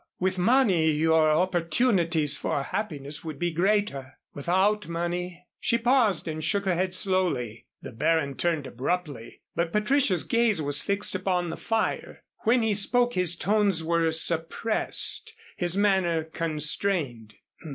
[0.19, 4.17] With money your opportunities for happiness would be greater.
[4.33, 7.67] Without money" she paused and shook her head slowly.
[7.83, 12.23] The Baron turned abruptly, but Patricia's gaze was fixed upon the fire.
[12.45, 17.35] When he spoke his tones were suppressed his manner constrained.